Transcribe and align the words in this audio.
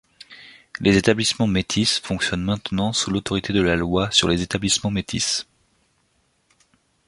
Les 0.79 0.97
établissements 0.97 1.45
métis 1.45 1.99
fonctionnent 1.99 2.41
maintenant 2.41 2.91
sous 2.91 3.11
l'autorité 3.11 3.53
de 3.53 3.61
la 3.61 3.75
Loi 3.75 4.09
sur 4.09 4.27
les 4.27 4.41
établissements 4.41 4.89
métis. 4.89 5.45